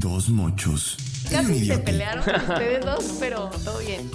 [0.00, 0.96] Dos mochos.
[1.28, 4.08] Casi se pelearon ustedes dos, pero todo bien.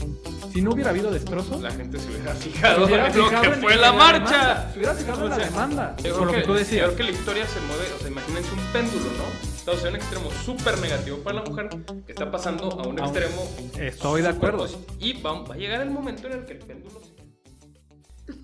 [0.54, 3.36] Si no hubiera habido destrozos, La gente se hubiera se fijado hubiera en lo que
[3.48, 4.72] en- fue en la demanda, marcha.
[4.72, 5.96] Se hubiera fijado en la demanda.
[6.04, 6.86] Yo Por lo creo que tú yo decías.
[6.86, 9.48] creo que la historia se mueve, o sea, imagínense un péndulo, ¿no?
[9.58, 11.70] Estamos en un extremo súper negativo para la mujer
[12.06, 13.50] que está pasando a un A un- extremo.
[13.80, 14.60] Estoy de acuerdo.
[14.60, 14.86] positivo.
[15.00, 17.14] Y va, va a llegar el momento en el que el péndulo se.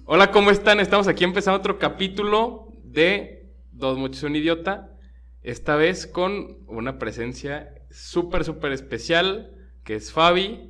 [0.05, 0.79] Hola, ¿cómo están?
[0.81, 4.89] Estamos aquí empezando otro capítulo de Dos Muchos un Idiota.
[5.49, 9.51] Esta vez con una presencia súper, súper especial
[9.83, 10.69] que es Fabi.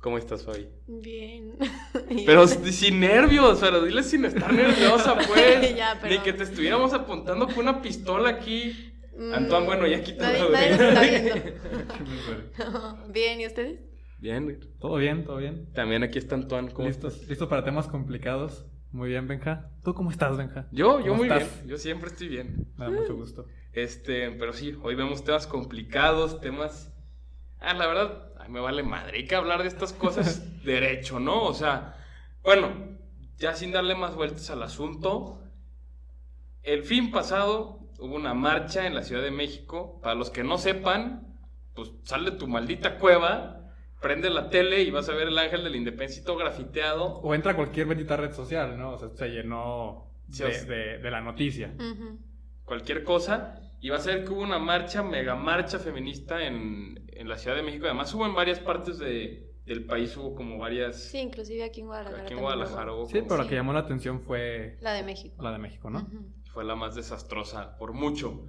[0.00, 0.70] ¿Cómo estás, Fabi?
[0.86, 1.58] Bien.
[2.24, 5.72] Pero sin nervios, pero dile sin estar nerviosa, pues.
[5.76, 8.90] Ya, Ni que te estuviéramos apuntando con una pistola aquí.
[9.18, 11.34] Mm, Antoine, bueno, ya Nadie, nadie está viendo.
[13.12, 13.80] Bien, ¿y ustedes?
[14.18, 14.60] Bien.
[14.78, 15.70] Todo bien, todo bien.
[15.74, 16.72] También aquí está Antoine.
[16.72, 17.28] ¿cómo ¿Listos, estás?
[17.28, 18.64] listos para temas complicados.
[18.92, 19.70] Muy bien, Benja.
[19.84, 20.68] ¿Tú cómo estás, Benja?
[20.72, 21.54] Yo, yo ¿Cómo muy estás?
[21.58, 21.68] bien.
[21.68, 22.66] Yo siempre estoy bien.
[22.78, 23.44] Me da mucho gusto.
[23.72, 26.92] Este, pero sí, hoy vemos temas complicados, temas.
[27.60, 29.18] Ah, la verdad, ay, me vale madre.
[29.18, 31.44] Hay que hablar de estas cosas derecho, ¿no?
[31.44, 31.96] O sea,
[32.42, 32.98] bueno,
[33.38, 35.40] ya sin darle más vueltas al asunto.
[36.62, 39.98] El fin pasado hubo una marcha en la Ciudad de México.
[40.02, 41.36] Para los que no sepan,
[41.74, 45.76] pues sale tu maldita cueva, prende la tele y vas a ver el ángel del
[45.76, 47.18] independencia todo grafiteado.
[47.20, 48.92] O entra a cualquier bendita red social, ¿no?
[48.92, 51.72] O sea, se llenó de, de- de la noticia.
[52.64, 53.56] Cualquier cosa.
[53.80, 57.56] Y va a ser que hubo una marcha, mega marcha feminista en, en la Ciudad
[57.56, 57.86] de México.
[57.86, 60.96] Además hubo en varias partes de- del país, hubo como varias...
[61.10, 62.22] Sí, inclusive aquí en Guadalajara.
[62.24, 63.06] aquí en Guadalajara hubo.
[63.06, 63.48] Sí, pero la Sí.
[63.50, 65.42] que llamó la atención fue La de México.
[65.42, 66.00] la de México, ¿no?
[66.00, 66.26] Ujú.
[66.52, 68.44] fue la más desastrosa, por mucho.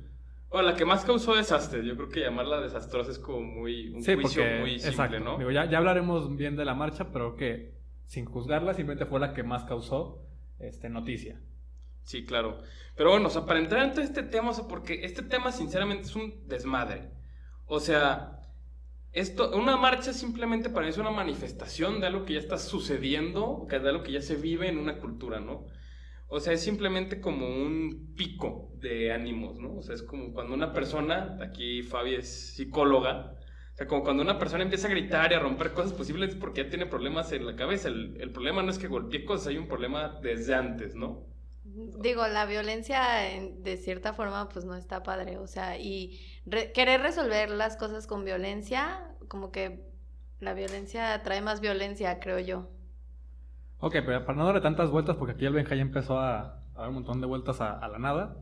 [0.50, 1.86] Bueno, la que más causó desastre.
[1.86, 3.90] Yo creo que llamarla desastrosa es como muy...
[3.94, 5.20] Un Sí, juicio porque, muy simple, exacto.
[5.20, 5.38] ¿no?
[5.38, 7.76] Digo, ya, ya hablaremos bien de la marcha, pero que
[8.08, 10.26] sin juzgarla, simplemente fue la que más causó
[10.60, 11.40] este, noticia.
[12.04, 12.62] Sí, claro.
[12.96, 15.52] Pero bueno, o sea, para entrar en todo este tema, o sea, porque este tema
[15.52, 17.12] sinceramente es un desmadre.
[17.66, 18.42] O sea,
[19.12, 23.68] esto, una marcha simplemente para mí es una manifestación de algo que ya está sucediendo,
[23.70, 25.68] de algo que ya se vive en una cultura, ¿no?
[26.28, 29.78] O sea, es simplemente como un pico de ánimos, ¿no?
[29.78, 33.36] O sea, es como cuando una persona, aquí Fabi es psicóloga,
[33.74, 36.36] o sea, como cuando una persona empieza a gritar y a romper cosas posibles es
[36.36, 37.90] porque ya tiene problemas en la cabeza.
[37.90, 41.31] El, el problema no es que golpee cosas, hay un problema desde antes, ¿no?
[41.74, 46.72] Digo, la violencia en- de cierta forma pues no está padre, o sea, y re-
[46.74, 49.86] querer resolver las cosas con violencia, como que
[50.40, 52.70] la violencia trae más violencia, creo yo.
[53.80, 56.80] Ok, pero para no darle tantas vueltas, porque aquí el Benja ya empezó a, a
[56.80, 58.36] dar un montón de vueltas a, a la nada.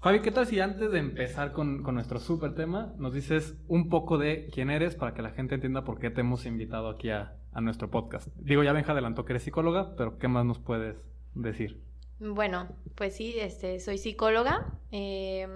[0.00, 3.88] Fabi, ¿qué tal si antes de empezar con, con nuestro súper tema, nos dices un
[3.88, 7.10] poco de quién eres para que la gente entienda por qué te hemos invitado aquí
[7.10, 8.28] a, a nuestro podcast?
[8.36, 10.96] Digo, ya Benja adelantó que eres psicóloga, pero ¿qué más nos puedes
[11.34, 11.82] decir?
[12.18, 15.46] Bueno, pues sí, este, soy psicóloga, eh,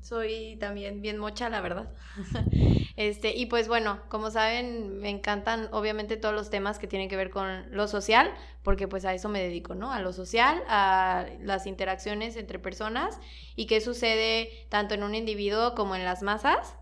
[0.00, 1.92] soy también bien mocha, la verdad.
[2.96, 7.16] este, y pues bueno, como saben, me encantan obviamente todos los temas que tienen que
[7.16, 8.32] ver con lo social,
[8.62, 9.92] porque pues a eso me dedico, ¿no?
[9.92, 13.18] A lo social, a las interacciones entre personas
[13.56, 16.76] y qué sucede tanto en un individuo como en las masas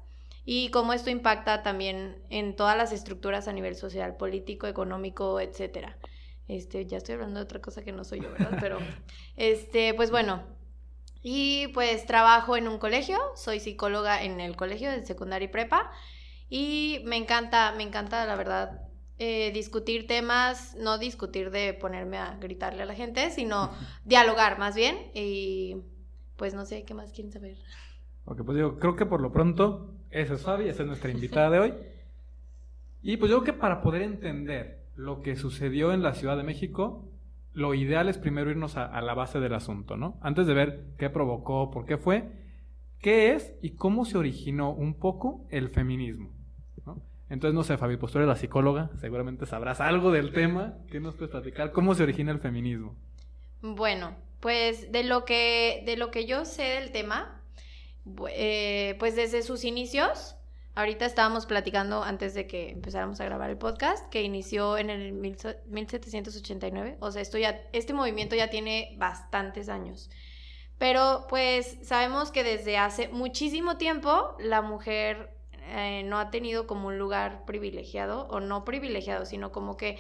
[0.44, 5.96] y cómo esto impacta también en todas las estructuras a nivel social, político, económico, etcétera.
[6.48, 8.58] Este, ya estoy hablando de otra cosa que no soy yo, ¿verdad?
[8.60, 8.78] Pero,
[9.36, 10.42] este, pues bueno.
[11.22, 15.90] Y pues trabajo en un colegio, soy psicóloga en el colegio de secundaria y prepa.
[16.48, 18.82] Y me encanta, me encanta, la verdad,
[19.18, 23.70] eh, discutir temas, no discutir de ponerme a gritarle a la gente, sino
[24.04, 24.96] dialogar más bien.
[25.14, 25.76] Y
[26.36, 27.56] pues no sé qué más quieren saber.
[28.24, 31.50] Ok, pues digo, creo que por lo pronto, esa es Fabi, esa es nuestra invitada
[31.50, 31.74] de hoy.
[33.04, 36.44] Y pues yo creo que para poder entender lo que sucedió en la Ciudad de
[36.44, 37.08] México,
[37.52, 40.18] lo ideal es primero irnos a, la base del asunto, ¿no?
[40.22, 42.30] Antes de ver qué provocó, por qué fue,
[43.00, 46.30] qué es y cómo se originó un poco el feminismo.
[47.28, 50.74] Entonces, no sé, Fabi, pues tú eres la psicóloga, seguramente sabrás algo del tema.
[50.90, 51.72] ¿Qué nos puedes platicar?
[51.72, 52.94] ¿Cómo se origina el feminismo?
[53.62, 57.42] Bueno, pues de lo que, de lo que yo sé del tema,
[58.28, 60.36] eh, pues desde sus inicios,
[60.74, 65.12] ahorita estábamos platicando antes de que empezáramos a grabar el podcast, que inició en el
[65.12, 70.10] mil se- 1789, o sea, esto ya, este movimiento ya tiene bastantes años.
[70.78, 75.30] Pero pues sabemos que desde hace muchísimo tiempo la mujer
[75.68, 79.98] eh, no ha tenido como un lugar privilegiado, o no privilegiado, sino como que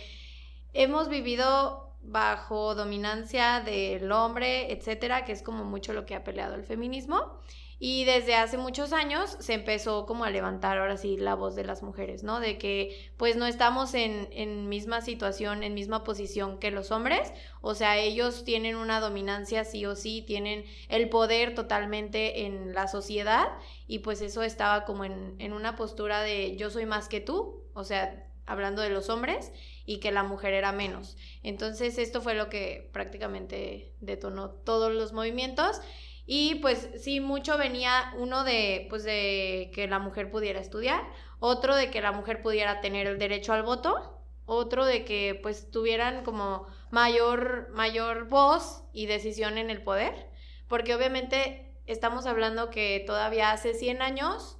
[0.72, 6.56] hemos vivido bajo dominancia del hombre, etcétera, que es como mucho lo que ha peleado
[6.56, 7.38] el feminismo.
[7.84, 11.64] Y desde hace muchos años se empezó como a levantar ahora sí la voz de
[11.64, 12.38] las mujeres, ¿no?
[12.38, 17.32] De que pues no estamos en, en misma situación, en misma posición que los hombres,
[17.60, 22.86] o sea, ellos tienen una dominancia sí o sí, tienen el poder totalmente en la
[22.86, 23.48] sociedad
[23.88, 27.64] y pues eso estaba como en, en una postura de yo soy más que tú,
[27.74, 29.50] o sea, hablando de los hombres,
[29.86, 31.16] y que la mujer era menos.
[31.42, 35.80] Entonces esto fue lo que prácticamente detonó todos los movimientos
[36.26, 41.02] y pues sí, mucho venía uno de, pues de que la mujer pudiera estudiar,
[41.40, 45.70] otro de que la mujer pudiera tener el derecho al voto, otro de que pues
[45.70, 50.28] tuvieran como mayor, mayor voz y decisión en el poder,
[50.68, 54.58] porque obviamente estamos hablando que todavía hace 100 años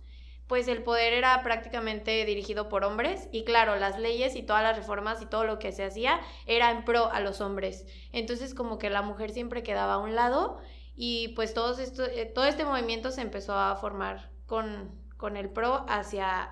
[0.53, 4.77] pues el poder era prácticamente dirigido por hombres y claro, las leyes y todas las
[4.77, 7.87] reformas y todo lo que se hacía era en pro a los hombres.
[8.13, 10.59] Entonces como que la mujer siempre quedaba a un lado
[10.95, 15.49] y pues todo, esto, eh, todo este movimiento se empezó a formar con, con el
[15.51, 16.51] PRO hacia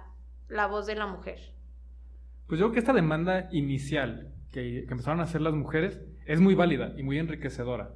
[0.49, 1.39] la voz de la mujer.
[2.47, 6.41] Pues yo creo que esta demanda inicial que, que, empezaron a hacer las mujeres es
[6.41, 7.95] muy válida y muy enriquecedora.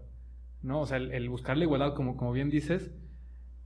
[0.62, 0.80] ¿no?
[0.80, 2.92] O sea, el, el, buscar la igualdad, como, como bien dices,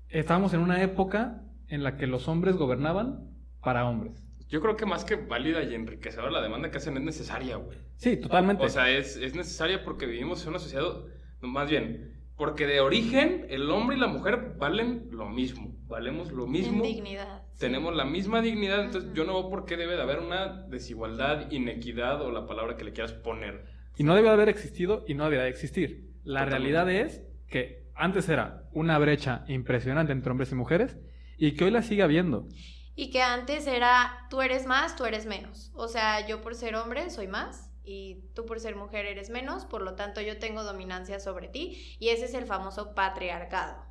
[0.08, 3.30] estábamos en una época en la que los hombres gobernaban
[3.60, 4.24] para hombres.
[4.48, 7.78] Yo creo que más que válida y enriquecedora, la demanda que hacen es necesaria, güey.
[7.96, 8.64] Sí, totalmente.
[8.64, 11.04] O sea, es, es necesaria porque vivimos en una sociedad,
[11.42, 16.46] más bien, porque de origen el hombre y la mujer valen lo mismo, valemos lo
[16.46, 16.84] mismo.
[16.84, 17.42] En dignidad.
[17.58, 21.50] Tenemos la misma dignidad, entonces yo no veo por qué debe de haber una desigualdad,
[21.50, 23.64] inequidad o la palabra que le quieras poner.
[23.96, 26.12] Y no debe haber existido y no debería de existir.
[26.22, 26.74] La Totalmente.
[26.74, 30.96] realidad es que antes era una brecha impresionante entre hombres y mujeres
[31.36, 32.46] y que hoy la sigue habiendo.
[32.94, 35.72] Y que antes era tú eres más, tú eres menos.
[35.74, 39.64] O sea, yo por ser hombre soy más y tú por ser mujer eres menos,
[39.64, 43.88] por lo tanto yo tengo dominancia sobre ti y ese es el famoso patriarcado.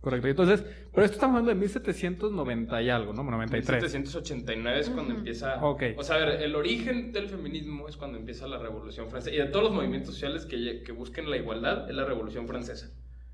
[0.00, 3.24] Correcto, entonces, pero esto estamos hablando de 1790 y algo, ¿no?
[3.24, 3.82] 93.
[3.82, 5.18] 1789 es cuando uh -huh.
[5.18, 5.66] empieza...
[5.66, 5.94] Okay.
[5.98, 9.38] O sea, a ver, el origen del feminismo es cuando empieza la Revolución Francesa y
[9.38, 12.90] de todos los movimientos sociales que, que busquen la igualdad es la Revolución Francesa,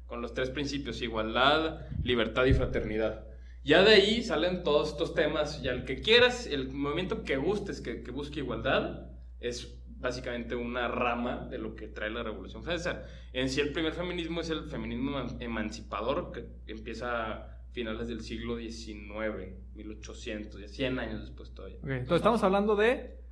[0.06, 3.24] con los tres principios, igualdad, libertad y fraternidad.
[3.64, 7.80] Ya de ahí salen todos estos temas y al que quieras, el movimiento que gustes,
[7.80, 9.11] que, que busque igualdad,
[9.42, 13.04] es básicamente una rama de lo que trae la Revolución Francesa.
[13.32, 18.58] En sí, el primer feminismo es el feminismo emancipador, que empieza a finales del siglo
[18.58, 21.78] XIX, 1800, 100 años después todavía.
[21.78, 23.22] Okay, entonces estamos hablando de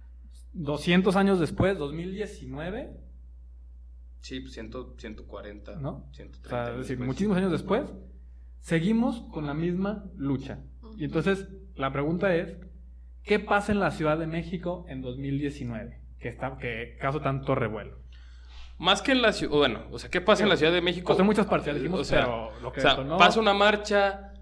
[0.52, 2.96] 200 años después, 2019.
[4.20, 6.08] Sí, 100, 140, ¿no?
[6.12, 7.06] 130 o sea, es decir, después.
[7.06, 7.84] muchísimos años después,
[8.60, 10.60] seguimos con la misma lucha.
[10.96, 12.56] Y entonces la pregunta es,
[13.22, 15.99] ¿qué pasa en la Ciudad de México en 2019?
[16.20, 17.98] Que, está, que causó tanto revuelo.
[18.78, 21.06] Más que en la ciudad, bueno, o sea, ¿qué pasa en la Ciudad de México?
[21.08, 23.52] Pues en muchas partes, dijimos, o sea, pero lo que o sea, detonó- pasa una
[23.52, 24.32] marcha,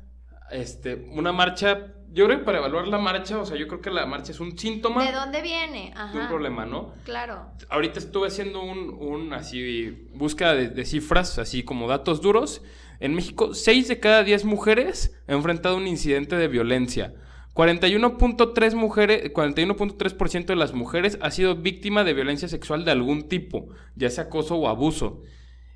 [0.50, 3.90] este, una marcha, yo creo que para evaluar la marcha, o sea, yo creo que
[3.90, 5.92] la marcha es un síntoma ¿De dónde viene?
[5.96, 6.12] Ajá.
[6.14, 6.94] de un problema, ¿no?
[7.04, 7.50] Claro.
[7.69, 12.62] Ahorita estuve haciendo un, un así, búsqueda de, de cifras, así como datos duros.
[13.00, 17.12] En México, 6 de cada 10 mujeres han enfrentado un incidente de violencia.
[17.58, 23.70] 41.3 mujeres, 41.3% de las mujeres ha sido víctima de violencia sexual de algún tipo,
[23.96, 25.25] ya sea acoso o abuso.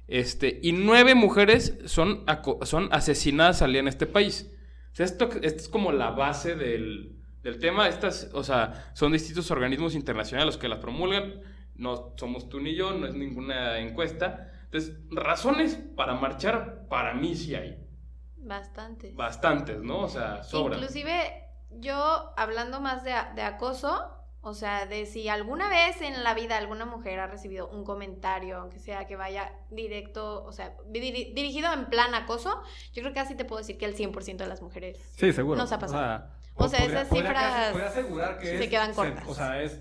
[0.06, 2.24] Este, y 9 mujeres son,
[2.62, 4.54] son asesinadas al día en este país.
[4.92, 7.88] O sea, esto, esto es como la base del, del tema.
[7.88, 11.40] Estas, o sea, son distintos organismos internacionales los que las promulgan.
[11.74, 14.52] No somos tú ni yo, no es ninguna encuesta.
[14.66, 17.84] Entonces, razones para marchar, para mí sí hay.
[18.36, 19.10] Bastante.
[19.16, 20.02] Bastantes, ¿no?
[20.02, 20.78] O sea, sobran.
[20.78, 21.42] Inclusive
[21.80, 24.08] yo hablando más de, de acoso,
[24.44, 28.58] o sea, de si alguna vez en la vida alguna mujer ha recibido un comentario,
[28.58, 32.60] aunque sea que vaya directo, o sea, diri- dirigido en plan acoso,
[32.92, 35.58] yo creo que así te puedo decir que el 100% de las mujeres Sí, seguro.
[35.58, 36.24] Nos ha pasado.
[36.56, 39.24] O O sea, esas cifras casi- podría asegurar que se es- quedan cortas.
[39.28, 39.80] O sea, es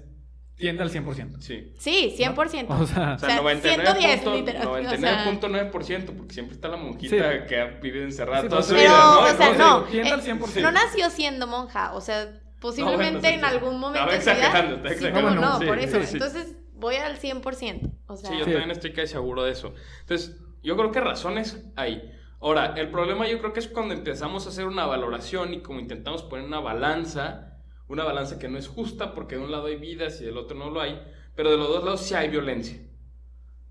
[0.62, 1.42] tiende al 100%.
[1.42, 1.74] Sí.
[1.78, 2.70] Sí, 100%.
[2.70, 5.26] O sea, O sea, sea, 99 110 punto- literal, o sea.
[5.26, 7.40] 99.9%, porque siempre está la monjita Sí.
[7.50, 9.20] que ha vivido encerrada Sí, toda pues, su Pero, vida, ¿no?
[9.20, 9.84] o sea, Entonces, no.
[9.84, 10.62] tiende eh, al 100%.
[10.62, 12.30] no nació siendo monja, o sea,
[12.62, 13.46] posiblemente No, bueno, en sí.
[13.56, 14.32] algún momento Estaba su vida.
[14.48, 15.36] exagerando, está Sí, exagerando.
[15.42, 16.02] no, no, Sí, por eso.
[16.04, 16.14] sí.
[16.14, 17.92] Entonces, voy al 100%.
[18.08, 18.52] O sea, Sí, yo Sí.
[18.52, 19.74] también estoy casi seguro de eso.
[20.02, 22.12] Entonces, yo creo que razones hay.
[22.40, 25.80] Ahora, el problema yo creo que es cuando empezamos a hacer una valoración y como
[25.80, 27.51] intentamos poner una balanza,
[27.92, 30.58] una balanza que no es justa porque de un lado hay vidas y del otro
[30.58, 31.02] no lo hay,
[31.36, 32.78] pero de los dos lados sí hay violencia.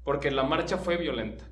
[0.05, 1.45] Porque la marcha fue violenta.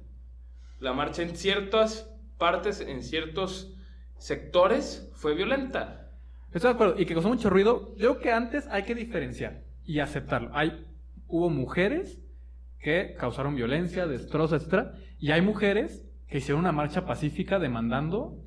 [0.81, 3.75] La marcha en ciertas partes, en ciertos
[4.17, 6.11] sectores, fue violenta.
[6.53, 6.95] Estoy de acuerdo.
[6.99, 7.95] Y que causó mucho ruido.
[7.97, 10.51] Yo creo que antes hay que diferenciar y aceptarlo.
[10.55, 10.87] Hay,
[11.27, 12.19] hubo mujeres
[12.79, 18.39] que causaron violencia, destrozos, etcétera, y hay mujeres que hicieron una marcha pacífica demandando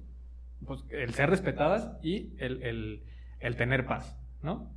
[0.66, 3.04] pues, el ser respetadas y el-
[3.42, 4.72] el tener paz, ¿no?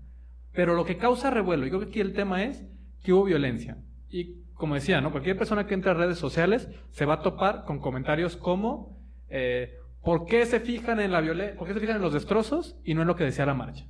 [0.52, 2.64] Pero lo que causa revuelo, y creo que aquí el tema es
[3.02, 3.76] que hubo violencia.
[4.11, 5.11] Y como decía, ¿no?
[5.11, 9.75] Cualquier persona que entre a redes sociales se va a topar con comentarios como eh,
[10.02, 11.56] ¿por qué se fijan en la violencia?
[11.59, 13.87] ¿Por qué se fijan en los destrozos y no en lo que decía la marcha?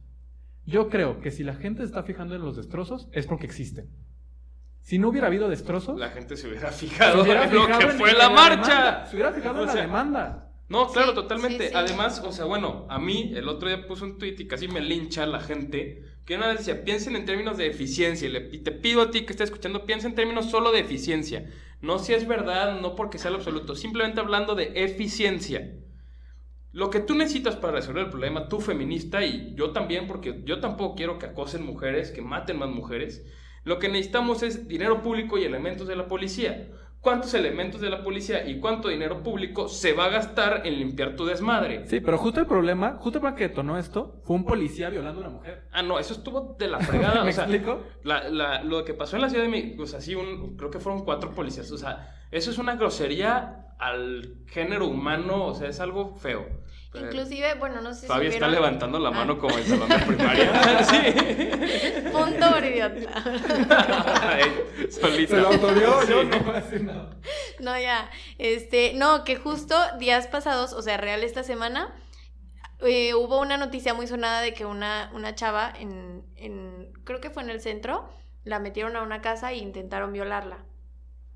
[0.64, 3.90] Yo creo que si la gente se está fijando en los destrozos es porque existen.
[4.81, 7.90] Si no hubiera habido destrozos, La gente se hubiera se fijado en lo que en-
[7.90, 8.69] fue en la marcha.
[8.75, 10.49] demanda, Se hubiera fijado O en la demanda.
[10.68, 11.64] No, claro, Sí, totalmente.
[11.64, 11.75] sí, sí.
[11.76, 14.80] Además, o sea, bueno, a mí el otro día puse un tweet y casi me
[14.80, 18.28] lincha la gente que una vez decía, piensen en términos de eficiencia.
[18.28, 20.80] Y, le- y te pido a ti que estés escuchando, piensa en términos solo de
[20.80, 21.50] eficiencia.
[21.83, 25.75] No si es verdad, no porque sea lo absoluto, simplemente hablando de eficiencia.
[26.73, 30.61] Lo que tú necesitas para resolver el problema, tú feminista y yo también, porque yo
[30.61, 33.25] tampoco quiero que acosen mujeres, que maten más mujeres.
[33.64, 36.68] Lo que necesitamos es dinero público y elementos de la policía.
[37.05, 41.15] ¿Cuántos elementos de la policía y cuánto dinero público se va a gastar en limpiar
[41.15, 41.87] tu desmadre?
[41.87, 45.27] Sí, pero justo el problema, justo para que detonó esto, fue un policía violando a
[45.29, 45.69] una mujer.
[45.71, 47.23] Ah, no, eso estuvo de la fregada.
[47.23, 47.83] ¿Me o sea, explico?
[48.05, 50.71] la- la- lo que pasó en la Ciudad de México, o sea, sí, un- creo
[50.71, 51.71] que fueron cuatro policías.
[51.71, 56.47] O sea, eso es una grosería al género humano, o sea, es algo feo.
[56.95, 59.39] Pero- Inclusive, bueno, no sé si Fabi está levantando la mano Ah.
[59.41, 60.85] como en salón de primaria.
[60.85, 62.09] sí.
[62.13, 63.25] Punto por idiota.
[64.91, 65.35] Solita.
[65.37, 66.09] Se lo autorió, Sí.
[66.09, 67.11] yo no decir nada.
[67.59, 68.09] No, ya.
[68.39, 71.95] Este, no, que justo días pasados, o sea, real esta semana,
[72.81, 77.31] eh, hubo una noticia muy sonada de que una, una chava en, en, creo que
[77.31, 78.09] fue en el centro,
[78.45, 80.65] la metieron a una casa e intentaron violarla.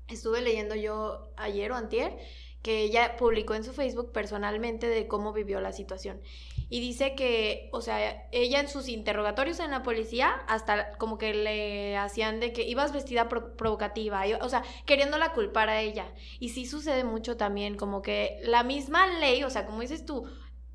[0.07, 2.17] Estuve leyendo yo ayer o antier
[2.61, 6.21] que ella publicó en su Facebook personalmente de cómo vivió la situación.
[6.69, 11.33] Y dice que, o sea, ella en sus interrogatorios en la policía, hasta como que
[11.33, 16.13] le hacían de que ibas vestida pro- provocativa, y- o sea, queriéndola culpar a ella.
[16.39, 20.29] Y sí sucede mucho también, como que la misma ley, o sea, como dices tú,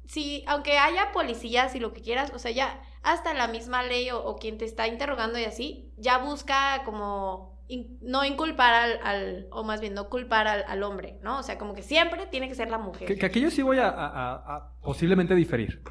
[0.07, 4.11] si, aunque haya policías y lo que quieras, o sea, ya hasta la misma ley
[4.11, 9.47] o quien te está interrogando y así, ya busca como in- no inculpar al, al-
[9.51, 11.39] o más bien no culpar al, al hombre, ¿no?
[11.39, 13.07] O sea, como que siempre tiene que ser la mujer.
[13.09, 15.83] Que, que aquí yo sí voy a, a- a- a posiblemente diferir.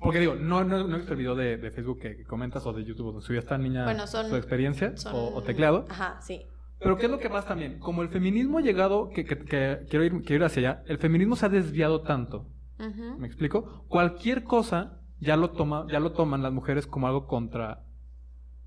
[0.00, 2.72] Porque digo, no, no, no he visto el video de, de Facebook que, comentas o
[2.72, 5.86] de YouTube donde subió esta niña Bueno, son- su experiencia Son- o, o tecleado.
[5.88, 6.42] Ajá, sí.
[6.80, 7.78] Pero ¿qué es lo que pasa también?
[7.78, 10.98] Como el feminismo ha llegado, que, que- que quiero, ir, quiero ir hacia allá, el
[10.98, 12.46] feminismo se ha desviado tanto.
[12.78, 13.84] ¿Me explico?
[13.88, 17.82] Cualquier cosa ya lo, toma, ya lo toman las mujeres como algo contra,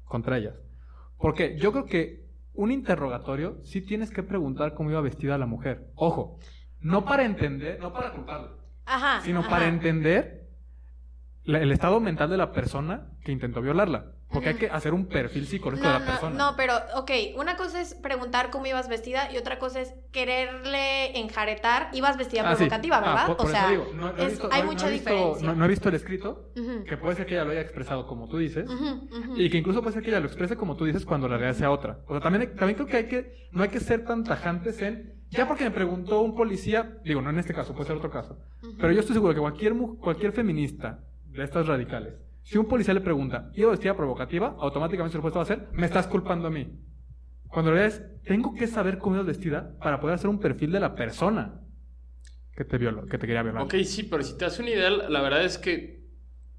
[0.05, 0.55] contra ellas.
[1.21, 5.87] Porque yo creo que un interrogatorio sí tienes que preguntar cómo iba vestida la mujer.
[5.95, 6.39] Ojo,
[6.79, 8.51] no para entender, no para culparla,
[8.85, 9.21] Ajá.
[9.21, 9.49] sino ajá.
[9.49, 10.47] para entender
[11.43, 14.13] la- el estado mental de la persona que intentó violarla.
[14.31, 16.37] Porque hay que hacer un perfil psicológico No, de la no, persona.
[16.37, 21.19] no, pero, ok, una cosa es preguntar cómo ibas vestida y otra cosa es quererle
[21.19, 22.63] enjaretar, ibas vestida Ah, sí.
[22.65, 23.27] provocativa, Ah, ¿verdad?
[23.27, 25.53] por- por o sea, digo, no- no he es- visto- hay mucha he visto- diferencia.
[25.53, 26.51] No, he visto el escrito,
[26.87, 28.69] que puede ser que ella lo haya expresado como tú dices.
[29.35, 31.57] Y que incluso puede ser que ella lo exprese como tú dices cuando la realidad
[31.59, 31.99] sea otra.
[32.07, 35.21] O sea, también, también creo que hay que, no hay que ser tan tajantes en,
[35.29, 38.37] ya porque me preguntó un policía, digo, no en este caso, puede ser otro caso,
[38.79, 43.01] pero yo estoy seguro que cualquier, cualquier feminista de estas radicales, si un policía le
[43.01, 44.55] pregunta, ¿iba vestida provocativa?
[44.59, 46.79] Automáticamente su respuesta va a ser, me estás culpando a mí.
[47.47, 50.71] Cuando la realidad es, tengo que saber cómo ibas vestida para poder hacer un perfil
[50.71, 51.59] de la persona
[52.55, 53.63] que te violó, que te quería violar.
[53.63, 56.01] Ok, sí, pero si te das una idea, la verdad es que,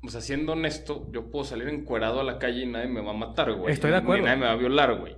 [0.02, 3.10] o sea, siendo honesto, yo puedo salir encuerado a la calle y nadie me va
[3.10, 3.72] a matar, güey.
[3.72, 4.24] Estoy de Ni acuerdo.
[4.24, 5.16] nadie me va a violar, güey.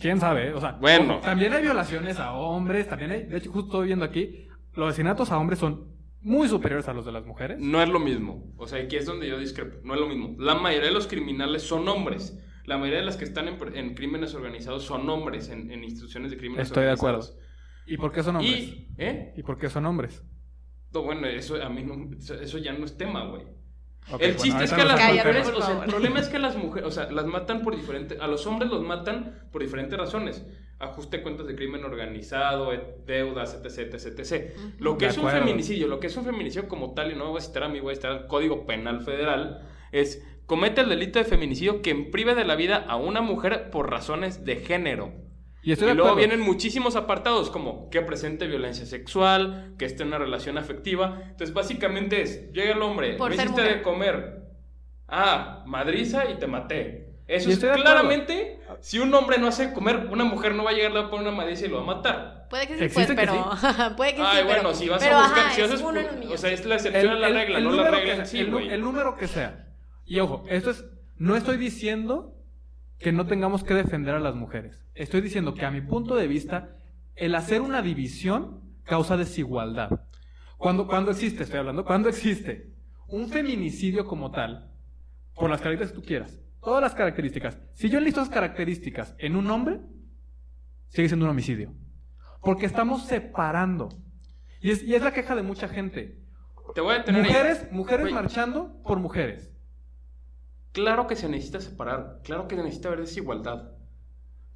[0.00, 0.52] ¿Quién sabe?
[0.54, 1.18] O sea, Bueno.
[1.20, 5.32] también hay violaciones a hombres, también hay, de hecho, justo estoy viendo aquí, los asesinatos
[5.32, 5.88] a hombres son
[6.20, 7.58] muy superiores a los de las mujeres.
[7.60, 8.52] No es lo mismo.
[8.56, 9.78] O sea, aquí es donde yo discrepo.
[9.84, 10.34] No es lo mismo.
[10.38, 12.38] La mayoría de los criminales son hombres.
[12.64, 16.30] La mayoría de las que están en, en crímenes organizados son hombres en, en instituciones
[16.30, 17.30] de crímenes Estoy de organizados.
[17.30, 17.48] acuerdo.
[17.86, 18.58] ¿Y por qué son hombres?
[18.58, 19.32] Y, ¿eh?
[19.36, 20.22] ¿Y por qué son hombres?
[20.92, 23.42] No, bueno, eso a mí no, eso, ya no es tema, güey.
[23.42, 26.38] El bueno, chiste es que a las mujeres, por o sea, el problema es que
[26.38, 29.98] las mujeres, o sea, las matan por diferentes, a los hombres los matan por diferentes
[29.98, 30.46] razones.
[30.80, 32.70] Ajuste de cuentas de crimen organizado,
[33.04, 34.54] deudas, etc, etc, etc.
[34.78, 37.24] Lo que De es un feminicidio, lo que es un feminicidio como tal, y no
[37.24, 40.80] me voy a citar a mí, voy a citar al Código Penal Federal, es comete
[40.80, 44.56] el delito de feminicidio que prive de la vida a una mujer por razones de
[44.56, 45.12] género.
[45.62, 46.16] Y luego acuerdo.
[46.16, 51.20] vienen muchísimos apartados como que presente violencia sexual, que esté en una relación afectiva.
[51.22, 53.76] Entonces, básicamente es, llega el hombre, Por me hiciste mujer.
[53.76, 54.42] de comer.
[55.08, 57.07] Ah, madriza y te maté.
[57.28, 60.96] Eso es claramente, si un hombre no hace comer, una mujer no va a llegar
[60.96, 62.46] a poner una madriza y lo va a matar.
[62.48, 63.50] Puede que sí, pues, que pero.
[63.98, 64.74] puede que Ay, sí, bueno, pero.
[64.74, 66.32] si vas pero, a buscar, ajá, si es haces, uno en un millón.
[66.32, 68.54] o sea, es la excepción a la regla, no la regla que en sí, el,
[68.70, 69.66] el número que sea.
[70.06, 70.86] Y ojo, esto es,
[71.18, 72.34] no estoy diciendo
[72.98, 74.86] que no tengamos que defender a las mujeres.
[74.94, 76.76] Estoy diciendo que a mi punto de vista,
[77.14, 79.90] el hacer una división causa desigualdad.
[80.56, 82.72] Cuando, cuando existe, estoy hablando, cuando existe
[83.06, 84.70] un feminicidio como tal,
[85.34, 89.36] por las características que tú quieras, todas las características, si yo enlisto esas características en
[89.36, 89.80] un hombre,
[90.88, 91.72] sigue siendo un homicidio.
[92.40, 93.88] Porque estamos separando.
[94.60, 96.18] Y es, y es la queja de mucha gente.
[96.74, 97.28] Te voy a tener ahí.
[97.28, 99.50] Mujeres, mujeres marchando por mujeres.
[100.72, 103.72] Claro que se necesita separar, claro que se necesita haber desigualdad.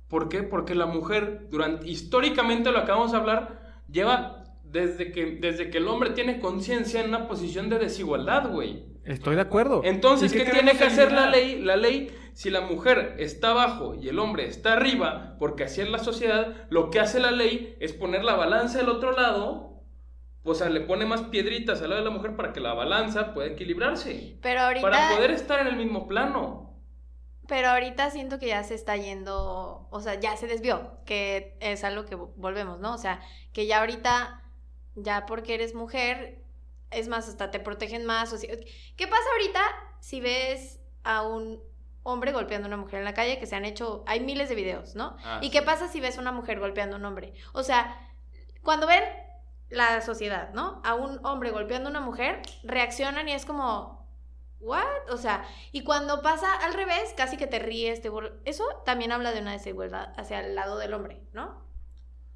[0.09, 0.43] ¿Por qué?
[0.43, 4.42] Porque la mujer, durante, históricamente lo acabamos de hablar, lleva
[4.73, 8.85] desde que, desde que el hombre tiene conciencia en una posición de desigualdad, güey.
[9.05, 9.83] Estoy de acuerdo.
[9.85, 11.61] Entonces, ¿Y ¿qué, tiene que hacer la ley?
[11.61, 15.91] La ley, si la mujer está abajo y el hombre está arriba, porque así es
[15.91, 19.83] la sociedad, lo que hace la ley es poner la balanza del otro lado,
[20.45, 23.35] o sea, le pone más piedritas al lado de la mujer para que la balanza
[23.35, 26.81] pueda equilibrarse, Pero ahorita, para poder estar en el mismo plano.
[27.49, 31.85] pero ahorita siento que ya se está yendo, o sea, ya se desvió, que es
[31.85, 32.95] algo que vo- volvemos, ¿no?
[32.95, 33.21] O sea,
[33.53, 34.42] que ya ahorita,
[34.95, 36.43] ya porque eres mujer,
[36.91, 38.33] es más, hasta te protegen más.
[38.33, 38.49] O si-
[38.97, 39.61] ¿Qué pasa ahorita
[40.01, 41.63] si ves a un
[42.03, 43.39] hombre golpeando a una mujer en la calle?
[43.39, 45.17] Que se han hecho, hay miles de videos, ¿no?
[45.25, 45.51] Ah, ¿Y sí.
[45.53, 47.33] qué pasa si ves a una mujer golpeando a un hombre?
[47.53, 48.11] O sea,
[48.63, 49.03] cuando ven
[49.71, 50.83] la sociedad, ¿no?
[50.85, 54.07] A un hombre golpeando a una mujer, reaccionan y es como,
[54.61, 54.85] ¿what?
[55.11, 58.11] O sea, y cuando pasa al revés, casi que te ríes, te.
[58.45, 61.63] Eso también habla de una desigualdad hacia el lado del hombre, ¿no?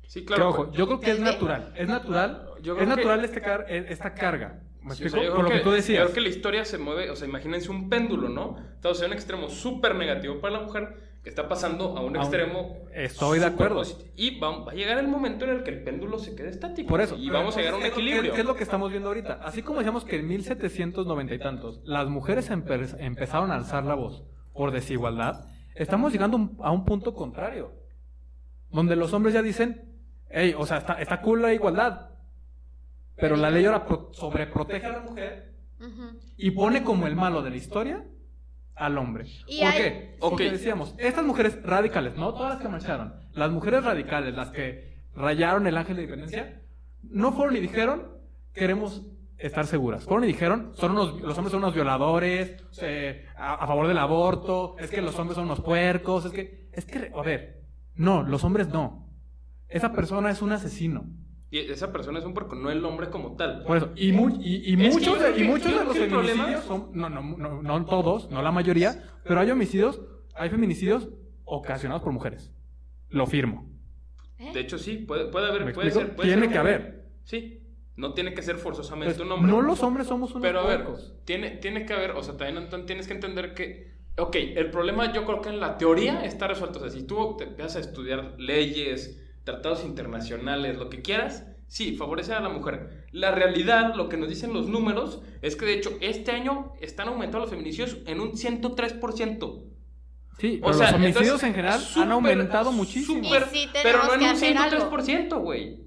[0.06, 0.48] Sí, Que, claro.
[0.50, 1.72] ojo, yo creo que es natural.
[1.76, 2.48] Es natural.
[2.62, 4.62] Yo es creo que- natural este car- e- esta carga.
[4.82, 5.16] ¿Me Sí, o explico?
[5.16, 6.02] sea, yo Por lo creo que tú Yo decías.
[6.04, 8.56] creo que la historia se mueve, o sea, imagínense un péndulo, ¿no?
[8.74, 12.20] Estamos en un extremo súper negativo para la mujer que está pasando a un A
[12.20, 12.86] un- extremo.
[12.94, 13.76] Estoy de acuerdo.
[13.78, 14.08] positivo.
[14.14, 16.88] Y va, va a llegar el momento en el que el péndulo se quede estático.
[16.88, 17.16] Por eso.
[17.16, 18.32] Y vamos a llegar a un entonces, ¿qué es equilibrio.
[18.34, 19.40] ¿Qué es lo que estamos viendo ahorita?
[19.42, 23.94] Así como decíamos que en 1790 y tantos las mujeres empe- empezaron a alzar la
[23.96, 24.22] voz
[24.54, 27.72] por desigualdad, estamos llegando un- a un punto contrario.
[28.70, 29.95] Donde los hombres ya dicen,
[30.30, 32.10] hey, o sea, está, está cool la igualdad.
[33.16, 35.54] Pero la ley ahora pro- sobreprotege a la mujer
[36.36, 38.04] y pone como el malo de la historia
[38.74, 39.24] al hombre.
[39.46, 40.16] Y ¿Por hay- qué?
[40.20, 44.98] Porque decíamos, estas mujeres radicales, no todas las que marcharon, las mujeres radicales, las que
[45.14, 46.62] rayaron el ángel de independencia,
[47.02, 48.08] no fueron y dijeron,
[48.52, 49.02] queremos
[49.38, 50.04] estar seguras.
[50.04, 53.98] Fueron y dijeron, son unos, los hombres son unos violadores, eh, a, a favor del
[53.98, 57.62] aborto, es que los hombres son unos puercos, es que, es que, a ver,
[57.94, 59.05] no, los hombres no.
[59.68, 61.04] Esa persona es un asesino.
[61.50, 63.62] Y esa persona es un porco, no el hombre como tal.
[63.64, 66.64] Por eso, y, mu- y, y Es que muchos, de, y muchos de los feminicidios
[66.64, 70.00] son, no, no, no, no todos, no la mayoría, pero hay homicidios,
[70.34, 71.08] hay feminicidios
[71.44, 72.52] ocasionados por mujeres.
[73.10, 73.70] Lo firmo.
[74.38, 74.50] ¿Eh?
[74.52, 75.64] De hecho, sí, puede, puede haber.
[75.64, 77.06] ¿Me Puede ser, puede Tiene ser que haber.
[77.22, 77.62] Sí,
[77.94, 79.52] no tiene que ser forzosamente Entonces, un hombre.
[79.52, 80.84] no los hombres somos unos Pero a ver,
[81.24, 85.12] tiene, tiene que haber, o sea, también Antón, tienes que entender que, ok, el problema
[85.12, 86.78] yo creo que en la teoría está resuelto.
[86.80, 91.96] O sea, si tú te empiezas a estudiar leyes, tratados internacionales, lo que quieras, sí,
[91.96, 93.06] favorece a la mujer.
[93.12, 97.08] La realidad, lo que nos dicen los números, es que de hecho este año están
[97.08, 99.62] aumentando los feminicidios en un 103%.
[100.38, 103.22] Sí, O sea, los homicidios en general han aumentado muchísimo.
[103.24, 104.90] súper, Y sí pero no en un hacer algo.
[104.90, 105.86] 103%, güey.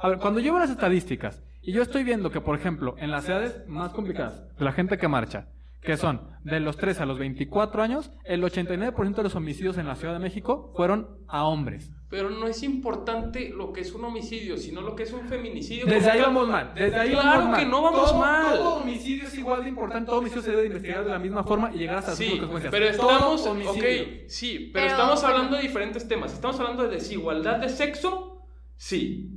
[0.00, 3.10] A ver, cuando yo veo las estadísticas y yo estoy viendo que, por ejemplo, en
[3.12, 5.48] las edades más complicadas, la gente que marcha,
[5.86, 9.86] que son de los 13 a los 24 años, el 89% de los homicidios en
[9.86, 11.92] la Ciudad de México fueron a hombres.
[12.08, 15.86] Pero no es importante lo que es un homicidio, sino lo que es un feminicidio.
[15.86, 16.72] Desde ahí vamos mal.
[16.74, 17.60] Desde ahí Claro vamos mal.
[17.60, 18.56] que no vamos Todo- mal.
[18.56, 20.06] Todo homicidio es igual de importante.
[20.06, 22.24] Todo homicidio se debe de investigar de la misma forma y llegar hasta las Sí,
[22.30, 22.70] mismas consecuencias.
[22.96, 24.02] pero estamos, homicidio.
[24.02, 26.32] ok, sí, pero, Pero, estamos hablando de diferentes temas.
[26.32, 28.46] Estamos hablando de desigualdad de sexo,
[28.76, 29.30] sí.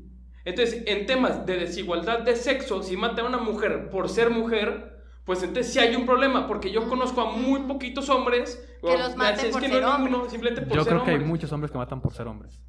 [0.46, 4.89] Entonces, en temas de desigualdad de sexo, si mata a una mujer por ser mujer,
[5.30, 9.16] pues entonces sí hay un problema, porque yo conozco a muy poquitos hombres Que los
[9.16, 10.12] maten es por que ser no es hombres.
[10.12, 12.60] ninguno, simplemente por Yo ser creo que hay muchos hombres que matan por ser hombres.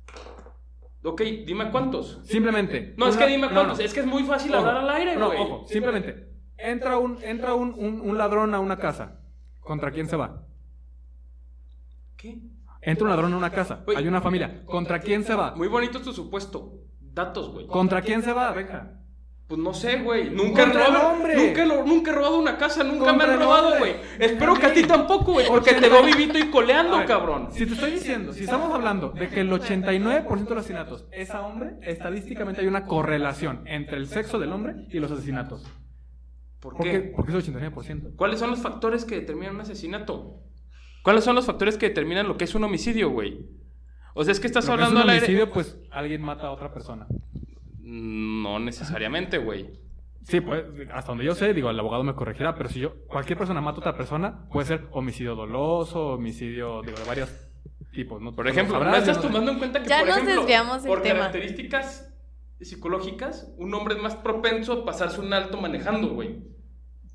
[1.02, 2.20] Ok, dime cuántos.
[2.24, 2.92] Simplemente.
[2.98, 3.78] No, es que dime cuántos.
[3.78, 3.82] no.
[3.84, 5.40] Es que es muy fácil Ojo, hablar al aire, No, güey.
[5.40, 6.28] ojo, simplemente.
[6.58, 9.22] Entra un, entra un, un- un ladrón a una casa.
[9.60, 10.42] ¿Contra quién se va?
[12.18, 12.42] ¿Qué?
[12.82, 13.82] Entra un ladrón a una casa.
[13.96, 14.62] Hay una familia.
[14.66, 15.54] ¿Contra quién se va?
[15.56, 16.74] Muy bonito tu supuesto.
[17.00, 17.66] Datos, güey.
[17.68, 18.52] ¿Contra quién se va?
[18.52, 19.00] Venga.
[19.50, 20.30] Pues no sé, güey.
[20.30, 21.16] Nunca he robado.
[21.16, 23.96] Nunca, nunca he robado una casa, nunca me han robado, güey.
[24.20, 25.48] Espero que a ti tampoco, güey.
[25.48, 27.48] Porque te veo vivito y coleando, ver, cabrón.
[27.50, 31.32] Si te estoy diciendo, si estamos hablando de que el 89% de los asesinatos es
[31.32, 35.64] a hombre, estadísticamente hay una correlación entre el sexo del hombre y los asesinatos.
[36.60, 36.92] ¿Por ¿Por qué?
[36.92, 37.00] qué?
[37.00, 38.14] Porque es el 89%.
[38.14, 40.44] ¿Cuáles son los factores que determinan un asesinato?
[41.02, 43.48] ¿Cuáles son los factores que determinan lo que es un homicidio, güey?
[44.14, 45.26] O sea, es que estás Lo que es hablando un al aire.
[45.26, 47.08] homicidio, pues alguien mata a otra persona.
[47.92, 49.68] No necesariamente, güey.
[50.22, 53.36] Sí, pues, hasta donde yo sé, digo, el abogado me corregirá, pero si yo, cualquier
[53.36, 57.48] persona mata a otra persona, puede ser homicidio doloso, homicidio, digo, de varias.
[57.92, 58.32] tipos, ¿no?
[58.32, 60.82] Por ejemplo, lo ¿no sabrás, estás tomando en cuenta que, Ya por nos ejemplo, desviamos
[60.86, 61.18] por tema.
[61.18, 62.14] características
[62.60, 66.44] psicológicas, un hombre es más propenso a pasarse un alto manejando, güey?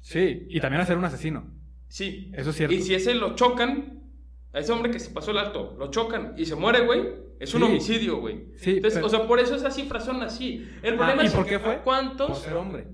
[0.01, 1.53] Sí, y también a ser un asesino.
[1.87, 2.31] Sí.
[2.35, 2.75] Eso es cierto.
[2.75, 4.04] Y si ese lo chocan,
[4.55, 7.03] a ese hombre que se pasó el alto, lo chocan y se muere, güey,
[7.39, 7.67] es un Sí.
[7.67, 8.45] homicidio, güey.
[8.55, 10.67] Sí, Entonces, pero- o sea, por eso esas cifras son así.
[10.81, 11.73] El Ah, problema ¿y es por qué fue?
[11.75, 12.39] Por cuántos...
[12.39, 12.87] ser hombre.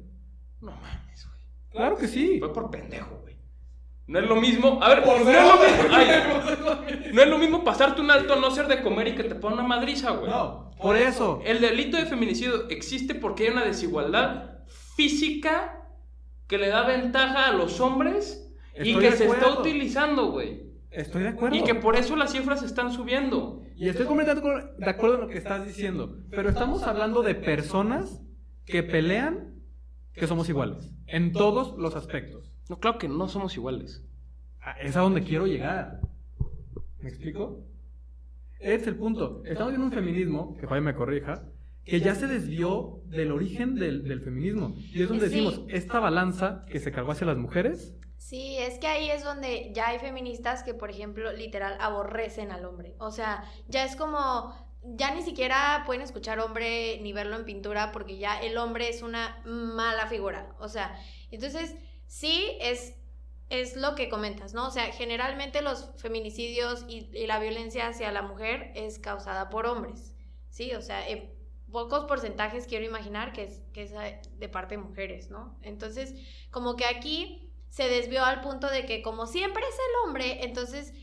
[0.60, 1.40] No mames, güey.
[1.70, 2.40] Claro que sí.
[2.40, 3.36] Fue por pendejo, güey.
[4.08, 4.80] No es lo mismo.
[4.82, 5.96] A ver, Por no ser es lo mismo.
[5.96, 9.36] ay, no es lo mismo pasarte un alto no ser de comer y que te
[9.36, 10.30] ponga una madriza, güey.
[10.32, 11.42] No, por eso.
[11.46, 14.64] El delito de feminicidio existe porque hay una desigualdad
[14.96, 15.88] física
[16.48, 20.71] que le da ventaja a los hombres y Estoy que de se está utilizando, güey.
[20.92, 21.56] Estoy de acuerdo.
[21.56, 23.64] Y que por eso las cifras están subiendo.
[23.76, 26.18] Y estoy completamente de acuerdo en lo que estás diciendo.
[26.30, 28.22] Pero estamos hablando de personas
[28.66, 29.56] que pelean
[30.14, 30.92] que somos iguales.
[31.08, 32.54] En todos los aspectos.
[32.70, 34.06] No, claro que no somos iguales.
[34.62, 36.02] Ah, Es a donde quiero llegar.
[37.00, 37.66] ¿Me explico?
[38.60, 39.42] Es el punto.
[39.46, 41.44] Estamos viendo un feminismo, que Jaime me corrija,
[41.84, 44.76] que ya se desvió del origen del, del feminismo.
[44.78, 48.86] Y es donde decimos, esta balanza que se cargó hacia las mujeres, Sí, es que
[48.86, 52.94] ahí es donde ya hay feministas que, por ejemplo, literal aborrecen al hombre.
[53.00, 54.54] O sea, ya es como,
[54.84, 59.02] ya ni siquiera pueden escuchar hombre ni verlo en pintura porque ya el hombre es
[59.02, 60.56] una mala figura.
[60.60, 60.96] O sea,
[61.32, 62.94] entonces sí es,
[63.50, 64.68] es lo que comentas, ¿no?
[64.68, 70.14] O sea, generalmente los feminicidios y, la violencia hacia la mujer es causada por hombres,
[70.48, 70.76] ¿sí?
[70.76, 71.04] O sea,
[71.72, 73.94] pocos porcentajes quiero imaginar que es, que es
[74.38, 75.58] de parte de mujeres, ¿no?
[75.64, 76.14] Entonces,
[76.52, 80.94] como que aquí se desvió al punto de que como siempre es el hombre, entonces,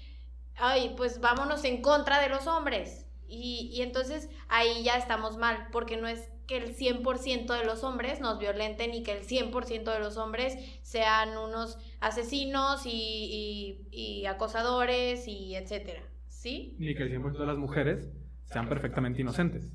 [0.56, 3.06] ay, pues vámonos en contra de los hombres.
[3.26, 7.84] Y, y entonces ahí ya estamos mal, porque no es que el 100% de los
[7.84, 14.24] hombres nos violenten y que el 100% de los hombres sean unos asesinos y, y-
[14.26, 16.74] acosadores y etcétera, ¿sí?
[16.78, 18.08] ni que el 100% de las mujeres
[18.46, 19.68] sean perfectamente inocentes.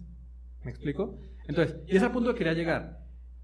[0.63, 1.19] ¿Me explico?
[1.47, 3.03] Entonces, y es al punto que quería llegar.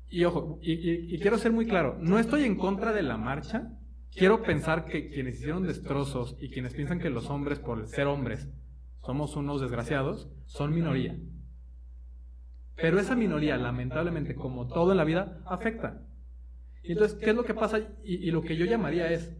[0.09, 3.73] Y ojo, y, quiero ser muy claro, no estoy en contra de la marcha.
[4.11, 8.49] Quiero pensar que quienes hicieron destrozos y quienes piensan que los hombres, por ser hombres,
[9.05, 11.15] somos unos desgraciados, son minoría.
[12.75, 16.01] Pero esa minoría, lamentablemente, como todo en la vida, afecta.
[16.81, 17.79] Y entonces, ¿qué es lo que pasa?
[18.03, 19.37] Y, y lo que yo llamaría es,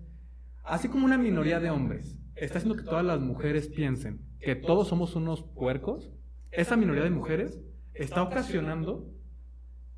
[0.63, 4.87] así como una minoría de hombres está haciendo que todas las mujeres piensen que todos
[4.87, 6.11] somos unos puercos,
[6.51, 7.59] esa minoría de mujeres
[7.93, 9.11] está ocasionando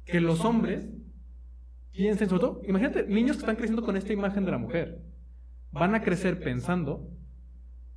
[0.05, 0.89] que los hombres
[1.91, 5.01] piensen, sobre todo, imagínate, niños que están creciendo con esta imagen de la mujer,
[5.71, 7.07] van a crecer pensando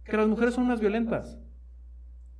[0.04, 1.38] que las mujeres son unas violentas.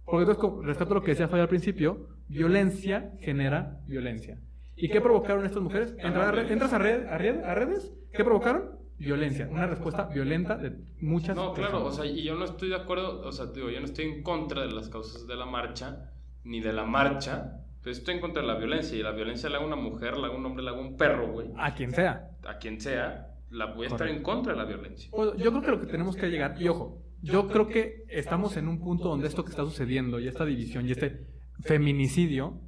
[0.05, 4.39] Porque entonces, a lo que decía Fabio al principio, violencia genera violencia.
[4.77, 5.95] ¿Y qué provocaron estas mujeres?
[5.99, 7.93] ¿Entras a, red- a red- a redes?
[8.13, 8.71] ¿Qué provocaron?
[8.99, 9.49] Violencia.
[9.51, 11.97] Una respuesta violenta de muchas No, claro, o personas.
[11.97, 14.63] sea, y yo no estoy de acuerdo, o sea, digo, yo no estoy en contra
[14.63, 16.11] de las causas de la marcha,
[16.45, 19.59] ni de la marcha, pero estoy en contra de la violencia, y la violencia la
[19.59, 22.31] haga una mujer, la haga un hombre, la haga un perro, güey, A quien sea.
[22.47, 25.11] a quien sea, la voy a estar en contra de la violencia.
[25.13, 28.57] Bueno, yo creo que lo que tenemos que llegar, y ojo, yo creo que estamos
[28.57, 31.27] en un punto donde esto que está sucediendo y esta división y este
[31.61, 32.59] feminicidio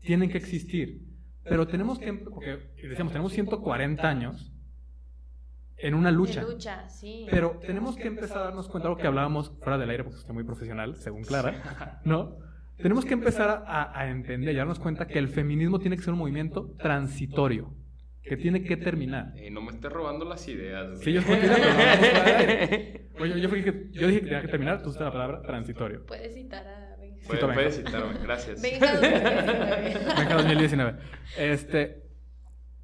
[0.00, 1.02] tienen que existir.
[1.42, 4.52] Pero tenemos que, porque decíamos, tenemos 140 años
[5.78, 6.42] en una lucha.
[6.42, 7.26] Lucha, sí.
[7.28, 10.20] Pero tenemos que empezar a darnos cuenta de lo que hablábamos fuera del aire, porque
[10.20, 12.38] estoy muy profesional, según Clara, ¿no?
[12.82, 16.02] Tenemos que empezar a, a entender y a darnos cuenta que el feminismo tiene que
[16.02, 17.74] ser un movimiento transitorio,
[18.22, 19.32] que tiene que terminar.
[19.36, 21.00] Eh, no me estés robando las ideas.
[21.00, 21.34] Sí, yo fui
[23.62, 26.04] que- yo dije que tenía que terminar, tú usaste la palabra transitorio.
[26.06, 27.26] Puedes citar a Benja.
[27.26, 28.62] Puedes, puedes citarme, gracias.
[28.62, 30.14] Benja 2019.
[30.18, 30.98] Venga, 2019.
[31.38, 32.02] Este,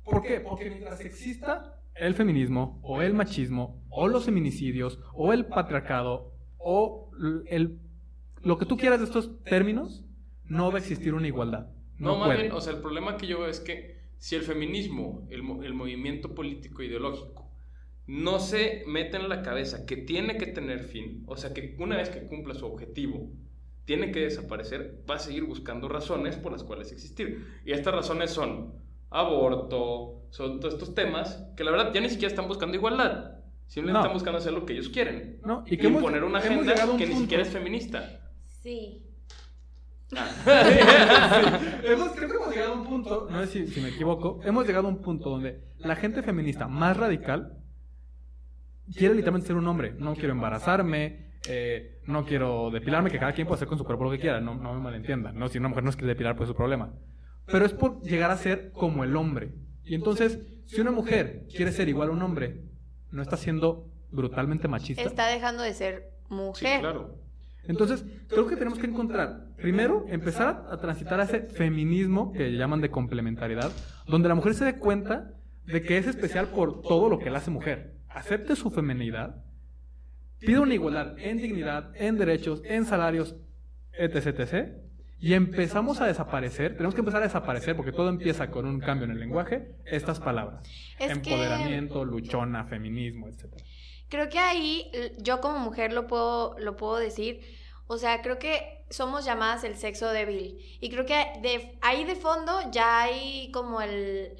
[0.04, 0.40] ¿Por qué?
[0.40, 7.10] Porque mientras exista el feminismo, o el machismo, o los feminicidios, o el patriarcado, o
[7.48, 7.78] el,
[8.46, 10.04] lo que tú quieras de estos términos,
[10.44, 11.66] no va a existir una igualdad.
[11.98, 12.42] No, No, más puede.
[12.42, 15.74] bien, o sea, el problema que yo veo es que si el feminismo, el, el
[15.74, 17.50] movimiento político ideológico,
[18.06, 21.96] no se mete en la cabeza que tiene que tener fin, o sea, que una
[21.96, 23.30] vez que cumpla su objetivo,
[23.84, 27.46] tiene que desaparecer, va a seguir buscando razones por las cuales existir.
[27.64, 28.74] Y estas razones son
[29.10, 33.32] aborto, son todos estos temas que la verdad ya ni siquiera están buscando igualdad.
[33.66, 34.00] Simplemente No.
[34.04, 35.40] están buscando hacer lo que ellos quieren.
[35.44, 38.20] No, Y, que hemos- imponer una agenda un que ni punto- siquiera es feminista.
[38.66, 39.00] Sí.
[41.84, 44.66] hemos, creo que hemos llegado a un punto, no sé si, si me equivoco, hemos
[44.66, 47.58] llegado a un punto donde la gente feminista más radical
[48.92, 49.94] quiere literalmente ser un hombre.
[49.96, 54.02] No quiero embarazarme, eh, no quiero depilarme, que cada quien puede hacer con su cuerpo
[54.02, 55.38] lo que quiera, no, no me malentiendan.
[55.38, 56.92] No, si una mujer no se quiere depilar, pues es su problema.
[57.46, 59.54] Pero es por llegar a ser como el hombre.
[59.84, 62.64] Y entonces, si una mujer quiere ser igual a un hombre,
[63.12, 65.02] no está siendo brutalmente machista.
[65.02, 66.80] Está dejando de ser Sí, mujer.
[66.80, 67.25] claro.
[67.68, 72.80] Entonces, creo que tenemos que encontrar, primero, empezar a transitar a ese feminismo que llaman
[72.80, 73.70] de complementariedad,
[74.06, 75.32] donde la mujer se dé cuenta
[75.64, 77.94] de que es especial por todo lo que la hace mujer.
[78.08, 79.42] Acepte su feminidad,
[80.38, 83.36] pida una igualdad en dignidad, en derechos, en salarios,
[83.92, 84.68] etc, etc.
[85.18, 89.06] Y empezamos a desaparecer, tenemos que empezar a desaparecer, porque todo empieza con un cambio
[89.06, 90.62] en el lenguaje, estas palabras.
[90.98, 93.46] Es que- Empoderamiento, luchona, feminismo, etc.
[94.08, 97.40] Creo que ahí yo como mujer lo puedo, lo puedo decir.
[97.86, 100.58] O sea, creo que somos llamadas el sexo débil.
[100.80, 104.36] Y creo que de, ahí de fondo ya hay como el,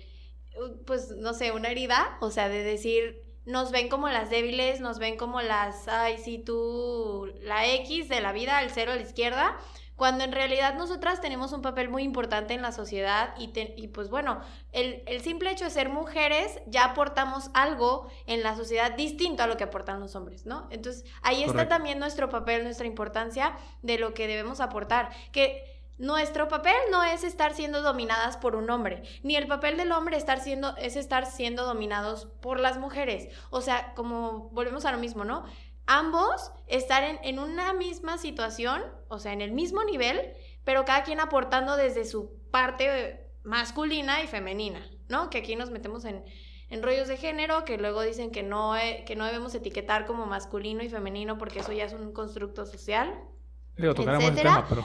[0.87, 2.17] pues no sé, una herida.
[2.21, 6.39] O sea, de decir, nos ven como las débiles, nos ven como las, ay, sí,
[6.39, 9.57] tú, la X de la vida, el cero a la izquierda.
[9.97, 13.89] Cuando en realidad nosotras tenemos un papel muy importante en la sociedad y, te- y
[13.89, 14.41] pues bueno,
[14.73, 19.47] el, el simple hecho de ser mujeres ya aportamos algo en la sociedad distinto a
[19.47, 20.69] lo que aportan los hombres, ¿no?
[20.71, 26.47] Entonces ahí está también nuestro papel, nuestra importancia de lo que debemos aportar, que nuestro
[26.49, 30.41] papel no es estar siendo dominadas por un hombre, ni el papel del hombre estar
[30.41, 33.31] siendo, es estar siendo dominados por las mujeres.
[33.49, 35.47] O sea, como volvemos a lo mismo, ¿no?
[35.87, 40.33] Ambos estar en, en una misma situación, o sea, en el mismo nivel,
[40.65, 45.31] pero cada quien aportando desde su parte masculina y femenina, ¿no?
[45.31, 46.25] Que aquí nos metemos en,
[46.69, 50.27] en rollos de género, que luego dicen que no, eh, que no debemos etiquetar como
[50.27, 53.15] masculino y femenino porque eso ya es un constructo social.
[53.77, 54.83] Digo, tocaremos el tema, pero...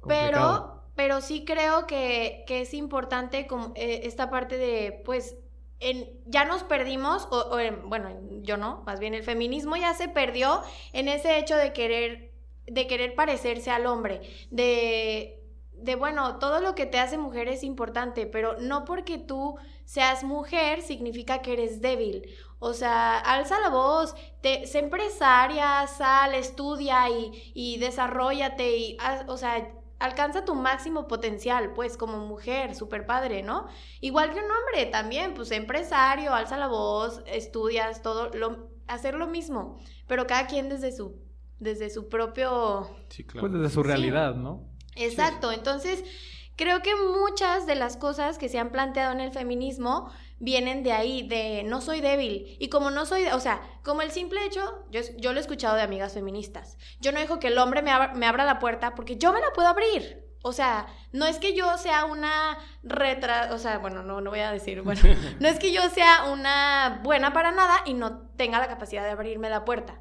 [0.00, 0.82] complicado.
[0.88, 5.36] Pero, pero sí creo que, que es importante como, eh, esta parte de, pues,
[5.80, 8.10] en, ya nos perdimos, o, o en- bueno,
[8.42, 10.62] yo no, más bien el feminismo ya se perdió
[10.92, 12.32] en ese hecho de querer,
[12.66, 17.62] de querer parecerse al hombre, de, de, bueno, todo lo que te hace mujer es
[17.62, 22.28] importante, pero no porque tú seas mujer significa que eres débil.
[22.60, 28.96] O sea, alza la voz, te, sé empresaria, sal, estudia y, y desarrollate y,
[29.28, 33.66] o sea, alcanza tu máximo potencial, pues, como mujer, súper padre, ¿no?
[34.00, 39.26] Igual que un hombre también, pues, empresario, alza la voz, estudias, todo, lo, hacer lo
[39.26, 41.16] mismo, pero cada quien desde su,
[41.58, 43.48] desde su propio Sí, claro.
[43.48, 44.68] Pues desde su realidad, ¿no?
[44.96, 46.04] Exacto, entonces
[46.56, 50.92] creo que muchas de las cosas que se han planteado en el feminismo vienen de
[50.92, 52.56] ahí, de no soy débil.
[52.58, 55.76] Y como no soy, o sea, como el simple hecho, yo, yo lo he escuchado
[55.76, 58.94] de amigas feministas, yo no dejo que el hombre me abra, me abra la puerta
[58.94, 60.26] porque yo me la puedo abrir.
[60.42, 63.50] O sea, no es que yo sea una retra...
[63.52, 65.00] O sea, bueno, no, no voy a decir, bueno,
[65.40, 69.10] no es que yo sea una buena para nada y no tenga la capacidad de
[69.10, 70.00] abrirme la puerta.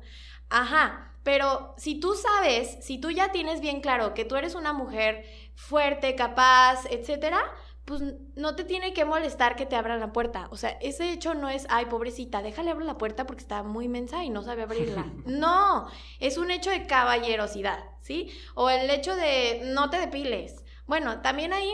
[0.50, 4.71] Ajá, pero si tú sabes, si tú ya tienes bien claro que tú eres una
[4.71, 7.41] mujer fuerte, capaz, etcétera,
[7.88, 8.04] pues
[8.36, 10.50] no te tiene que molestar que te abran la puerta.
[10.52, 13.88] O sea, ese hecho no es, ay, pobrecita, déjale abrir la puerta porque está muy
[13.88, 15.06] mensa y no sabe abrirla.
[15.26, 15.88] No,
[16.19, 18.30] es un hecho de caballerosidad, ¿sí?
[18.56, 20.65] O el hecho de no te depiles.
[20.86, 21.71] Bueno, también ahí,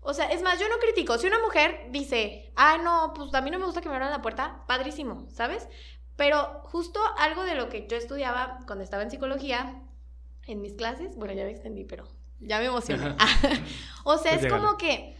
[0.00, 1.16] o sea, es más, yo no critico.
[1.16, 4.10] Si una mujer dice, ay, no, pues a mí no me gusta que me abran
[4.10, 5.68] la puerta, padrísimo, ¿sabes?
[6.16, 9.80] Pero justo algo de lo que yo estudiaba cuando estaba en psicología,
[10.48, 12.08] en mis clases, bueno, ya me extendí, pero
[12.40, 13.14] ya me emocioné.
[14.04, 15.11] o sea, Pues es como que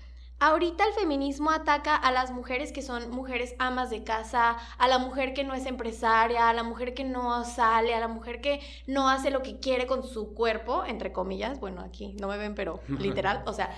[0.43, 4.99] ahorita el feminismo ataca a las mujeres que son mujeres amas de casa, a la
[4.99, 8.61] mujer que no es empresaria, a la mujer que no sale, a la mujer que
[8.89, 12.57] no hace lo que quiere con su cuerpo, entre comillas, bueno, aquí no me ven,
[12.57, 13.73] pero literal, o sea,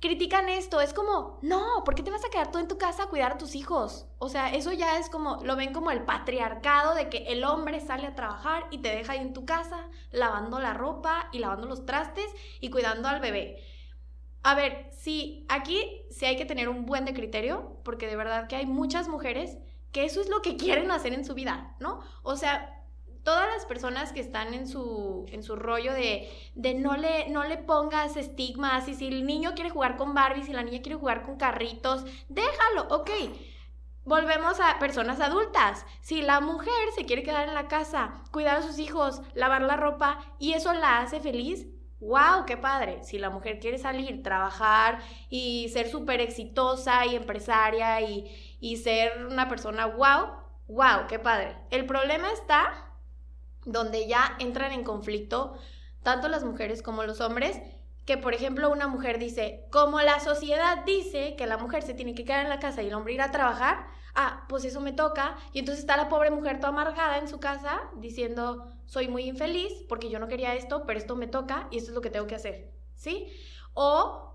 [0.00, 3.04] critican esto, es como, no, ¿por qué te vas a quedar tú en tu casa
[3.04, 4.08] a cuidar a tus hijos?
[4.18, 7.78] O sea, eso ya es como, lo ven como el patriarcado de que el hombre
[7.80, 11.68] sale a trabajar y te deja ahí en tu casa lavando la ropa y lavando
[11.68, 12.26] los trastes
[12.60, 13.75] y cuidando al bebé.
[14.46, 18.46] A ver, sí, aquí sí hay que tener un buen de criterio, porque de verdad
[18.46, 19.58] que hay muchas mujeres
[19.90, 21.98] que eso es lo que quieren hacer en su vida, ¿no?
[22.22, 22.84] O sea,
[23.24, 27.42] todas las personas que están en su, en su rollo de, de no, le, no
[27.42, 30.94] le pongas estigmas y si el niño quiere jugar con Barbie, si la niña quiere
[30.94, 33.10] jugar con carritos, déjalo, ok.
[34.04, 35.84] Volvemos a personas adultas.
[36.02, 39.76] Si la mujer se quiere quedar en la casa, cuidar a sus hijos, lavar la
[39.76, 41.66] ropa y eso la hace feliz,
[42.00, 43.02] wow, qué padre.
[43.02, 49.26] Si la mujer quiere salir, trabajar y ser súper exitosa y empresaria y, y ser
[49.26, 50.28] una persona wow,
[50.68, 51.56] wow, qué padre.
[51.70, 52.72] El problema está
[53.64, 55.58] donde ya entran en conflicto
[56.02, 57.60] tanto las mujeres como los hombres,
[58.04, 62.14] que por ejemplo una mujer dice, como la sociedad dice que la mujer se tiene
[62.14, 64.92] que quedar en la casa y el hombre ir a trabajar, ah, pues eso me
[64.92, 69.24] toca, y entonces está la pobre mujer toda amargada en su casa diciendo, soy muy
[69.24, 72.10] infeliz porque yo no quería esto, pero esto me toca y esto es lo que
[72.10, 73.28] tengo que hacer, ¿sí?
[73.74, 74.26] O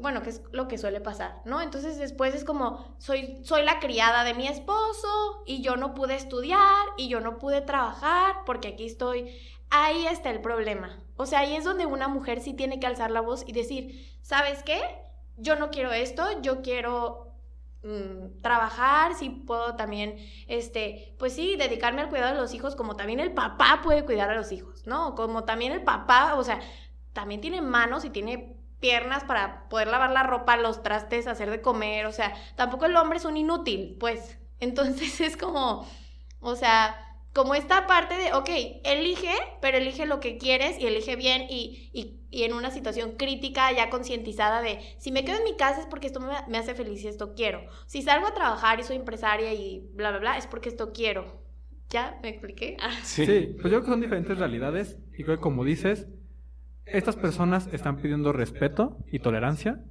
[0.00, 1.60] bueno, que es lo que suele pasar, ¿no?
[1.60, 6.14] Entonces después es como, soy, soy la criada de mi esposo y yo no pude
[6.14, 9.36] estudiar y yo no pude trabajar porque aquí estoy.
[9.68, 10.96] Ahí está el problema.
[11.16, 14.16] O sea, ahí es donde una mujer sí tiene que alzar la voz y decir,
[14.22, 14.80] ¿sabes qué?
[15.36, 17.25] Yo no quiero esto, yo quiero
[17.86, 20.16] mm, trabajar, sí puedo también,
[20.48, 24.30] este, pues sí, dedicarme al cuidado de los hijos, como también el papá puede cuidar
[24.30, 25.14] a los hijos, ¿no?
[25.14, 26.60] Como también el papá, o sea,
[27.12, 31.62] también tiene manos y tiene piernas para poder lavar la ropa, los trastes, hacer de
[31.62, 34.38] comer, o sea, tampoco el hombre es un inútil, pues.
[34.60, 35.86] Entonces es como,
[36.40, 37.05] o sea,
[37.36, 38.48] como esta parte de, ok,
[38.82, 43.12] elige, pero elige lo que quieres y elige bien y, y, y en una situación
[43.18, 46.56] crítica ya concientizada de, si me quedo en mi casa es porque esto me, me,
[46.56, 47.60] hace feliz y esto quiero.
[47.84, 51.42] Si salgo a trabajar y soy empresaria y bla, bla, bla, es porque esto quiero.
[51.90, 52.78] ¿Ya me expliqué?
[53.02, 53.26] Sí.
[53.26, 56.08] sí, pues yo creo que son diferentes realidades y creo que como dices,
[56.86, 59.84] estas personas están pidiendo respeto y tolerancia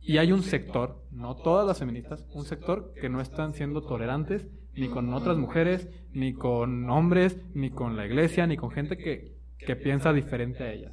[0.00, 4.46] y hay un sector, no todas las feministas, un sector que no están siendo tolerantes
[4.74, 9.36] ni con otras mujeres, ni con hombres, ni con la iglesia, ni con gente que,
[9.58, 10.92] que piensa diferente a ellas.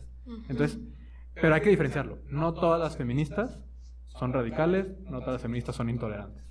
[0.50, 0.80] Entonces,
[1.34, 2.20] pero hay que diferenciarlo.
[2.30, 3.60] No todas las feministas
[4.08, 6.44] son radicales, no todas las feministas son intolerantes.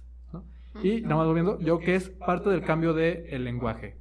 [0.83, 3.99] Y nada más volviendo, yo que es parte del cambio del el lenguaje.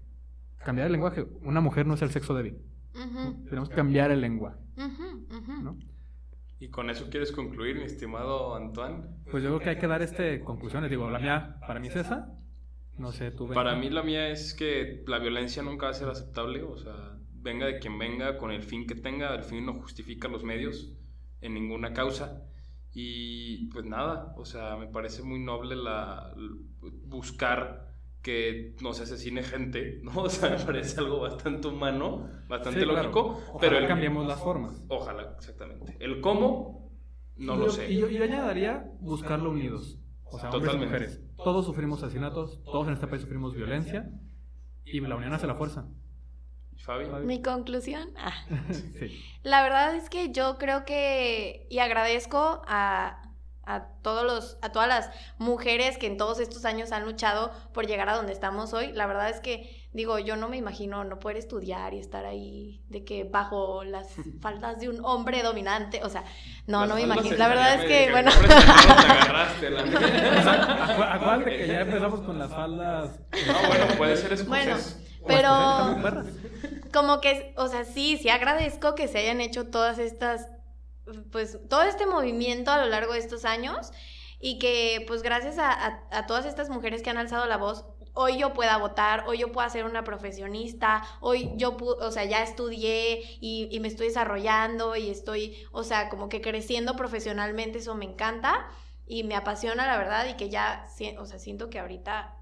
[0.57, 1.25] Cambiar el lenguaje.
[1.43, 2.57] Una mujer no es el sexo débil.
[3.49, 4.59] Tenemos que cambiar el lenguaje.
[6.59, 9.03] ¿Y con eso quieres concluir, mi estimado Antoine?
[9.29, 10.89] Pues yo creo que hay que dar este conclusiones.
[10.89, 12.33] Digo, la mía, para mí es esa.
[12.97, 13.47] No sé, tú.
[13.49, 16.63] Para mí la mía es que la violencia nunca va a ser aceptable.
[16.63, 20.27] O sea, venga de quien venga, con el fin que tenga, el fin no justifica
[20.27, 20.93] los medios
[21.41, 22.43] en ninguna causa.
[22.93, 26.34] Y pues nada, o sea, me parece muy noble la
[27.05, 30.23] buscar que no se asesine gente, ¿no?
[30.23, 33.39] O sea, me parece algo bastante humano, bastante lógico.
[33.60, 34.84] pero el, cambiemos las formas.
[34.88, 35.95] Ojalá, exactamente.
[35.99, 36.89] El cómo,
[37.36, 37.91] no lo sé.
[37.91, 39.99] Y yo, y añadiría buscarlo unidos.
[40.25, 41.21] O sea, hombres y mujeres.
[41.38, 44.09] Todos sufrimos asesinatos, todos en este país sufrimos violencia
[44.85, 45.88] y la unión hace la fuerza.
[46.77, 47.07] Fabi.
[47.25, 48.09] Mi conclusión.
[48.17, 48.33] Ah.
[48.71, 49.23] sí.
[49.43, 53.21] La verdad es que yo creo que, y agradezco a,
[53.63, 57.88] a todos los a todas las mujeres que en todos estos años han luchado por
[57.88, 58.91] llegar a donde estamos hoy.
[58.91, 62.81] La verdad es que digo, yo no me imagino no poder estudiar y estar ahí
[62.89, 64.10] de que bajo las
[64.41, 66.23] faldas de un hombre dominante, o sea,
[66.67, 67.38] no, no me imagino.
[67.38, 68.29] La verdad es que, bueno,
[71.10, 73.19] acuérdate que ya empezamos con las faldas.
[73.47, 74.45] No, bueno, puede ser eso.
[74.45, 74.75] Bueno,
[75.25, 75.88] pero
[76.93, 80.49] como que, o sea, sí, sí agradezco que se hayan hecho todas estas
[81.31, 83.91] pues todo este movimiento a lo largo de estos años
[84.39, 88.54] y que pues gracias a, todas estas mujeres que han alzado la voz, hoy yo
[88.54, 93.69] pueda votar, hoy yo pueda ser una profesionista, hoy yo, o sea, ya estudié y,
[93.71, 98.67] y, me estoy desarrollando y estoy, o sea, como que creciendo profesionalmente, eso me encanta
[99.06, 100.88] y me apasiona la verdad y que ya,
[101.19, 102.36] o sea, siento que ahorita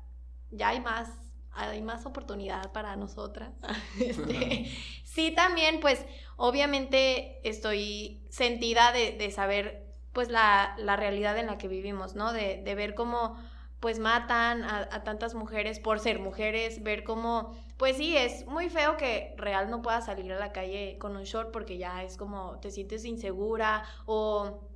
[0.52, 1.10] ya hay más
[1.56, 3.52] hay más oportunidad para nosotras.
[4.00, 4.66] Este,
[5.04, 6.06] sí, también, pues,
[6.36, 12.34] obviamente estoy sentida de, saber, pues, la, realidad en la que vivimos, ¿no?
[12.34, 13.38] De, ver cómo,
[13.84, 18.96] pues, matan a, tantas mujeres por ser mujeres, ver cómo, pues sí, es muy feo
[18.96, 22.60] que real no pueda salir a la calle con un short porque ya es como
[22.62, 24.70] te sientes insegura o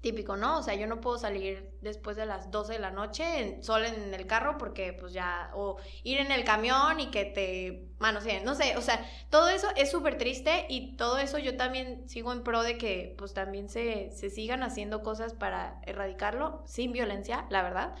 [0.00, 0.58] típico, ¿no?
[0.58, 4.14] O sea, yo no puedo salir después de las 12 de la noche solo en
[4.14, 8.54] el carro porque pues ya, o ir en el camión y que te manosean, no
[8.54, 12.44] sé, o sea, todo eso es súper triste y todo eso yo también sigo en
[12.44, 17.62] pro de que pues también se, se sigan haciendo cosas para erradicarlo sin violencia, la
[17.62, 17.96] verdad.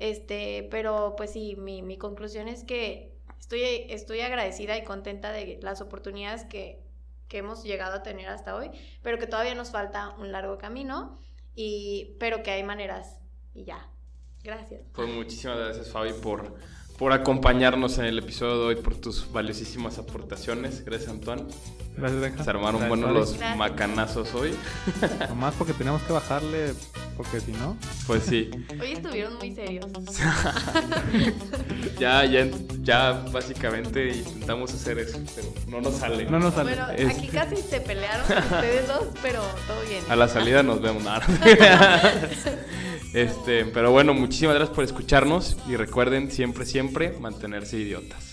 [0.00, 3.60] Este, pero pues sí, mi, mi conclusión es que estoy,
[3.90, 6.82] estoy agradecida y contenta de las oportunidades que,
[7.28, 8.70] que hemos llegado a tener hasta hoy,
[9.02, 11.18] pero que todavía nos falta un largo camino
[11.54, 13.20] y, pero que hay maneras
[13.54, 13.88] y ya.
[14.42, 14.82] Gracias.
[14.94, 16.54] Pues muchísimas gracias Fabi por,
[17.00, 20.84] por acompañarnos en el episodio de hoy, por tus valiosísimas aportaciones.
[20.84, 21.44] Gracias Antoine.
[21.96, 22.44] Gracias Benja.
[22.44, 24.54] Se armaron buenos los macanazos hoy.
[25.30, 26.74] Nomás porque tenemos que bajarle,
[27.16, 27.74] porque si no...
[28.06, 28.50] Pues sí.
[28.78, 29.86] Hoy estuvieron muy serios.
[31.98, 32.46] ya, ya,
[32.82, 36.26] ya básicamente intentamos hacer eso, pero no nos sale.
[36.26, 36.76] No nos sale.
[36.76, 40.04] Bueno, aquí casi se pelearon ustedes dos, pero todo bien.
[40.06, 41.02] A la salida nos vemos.
[43.12, 48.29] Este, pero bueno, muchísimas gracias por escucharnos y recuerden siempre, siempre mantenerse idiotas.